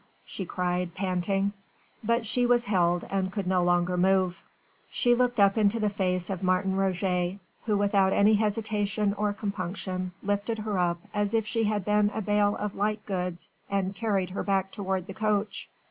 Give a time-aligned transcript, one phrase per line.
[0.25, 1.53] she cried, panting.
[2.03, 4.41] But she was held and could no longer move.
[4.89, 10.11] She looked up into the face of Martin Roget, who without any hesitation or compunction
[10.23, 14.31] lifted her up as if she had been a bale of light goods and carried
[14.31, 15.69] her back toward the coach.